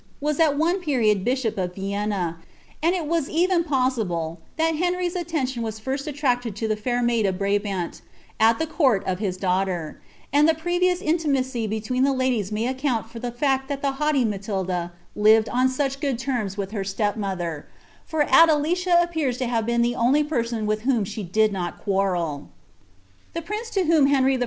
[0.19, 2.39] waa >l 000 period bishop of Vienna,
[2.81, 7.27] and it is even possible that Henry'a anantion was first aitracted lo the fair maid
[7.27, 8.01] of Brabant
[8.39, 9.97] at the court of Im danghlrr;
[10.33, 14.25] and the previous intimacy between the ladies may accoui.l (or (hr fact tltat the haughty
[14.25, 17.17] Slatilda lived on such good terms with her I IS8 AOELICI.V OF LOVVAIHB.
[17.17, 17.63] ■tep moiher;
[18.03, 21.77] for AilelicLi njipeurs in linvc bt eu the only person ttiih whom sKe did not
[21.77, 22.49] quarrel.
[23.33, 24.39] The princp lo whom Henry I.